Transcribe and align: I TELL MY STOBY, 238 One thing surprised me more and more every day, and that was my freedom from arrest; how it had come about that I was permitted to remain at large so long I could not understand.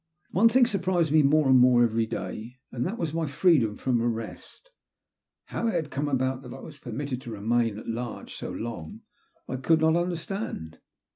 I 0.29 0.33
TELL 0.33 0.33
MY 0.33 0.39
STOBY, 0.39 0.53
238 0.53 0.57
One 0.57 0.63
thing 0.63 0.65
surprised 0.65 1.11
me 1.13 1.29
more 1.29 1.47
and 1.49 1.59
more 1.59 1.83
every 1.83 2.05
day, 2.07 2.57
and 2.71 2.87
that 2.87 2.97
was 2.97 3.13
my 3.13 3.27
freedom 3.27 3.77
from 3.77 4.01
arrest; 4.01 4.71
how 5.45 5.67
it 5.67 5.75
had 5.75 5.91
come 5.91 6.07
about 6.07 6.41
that 6.41 6.55
I 6.55 6.59
was 6.59 6.79
permitted 6.79 7.21
to 7.21 7.31
remain 7.31 7.77
at 7.77 7.85
large 7.87 8.33
so 8.33 8.49
long 8.49 9.01
I 9.47 9.57
could 9.57 9.81
not 9.81 9.95
understand. 9.95 10.79